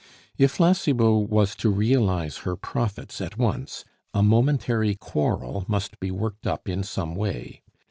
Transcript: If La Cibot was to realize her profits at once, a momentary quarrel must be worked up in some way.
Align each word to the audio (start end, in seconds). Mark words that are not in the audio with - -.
If 0.35 0.59
La 0.59 0.73
Cibot 0.73 1.29
was 1.29 1.55
to 1.57 1.69
realize 1.69 2.37
her 2.37 2.55
profits 2.55 3.21
at 3.21 3.37
once, 3.37 3.85
a 4.15 4.23
momentary 4.23 4.95
quarrel 4.95 5.63
must 5.67 5.99
be 5.99 6.09
worked 6.09 6.47
up 6.47 6.67
in 6.67 6.81
some 6.81 7.13
way. 7.13 7.61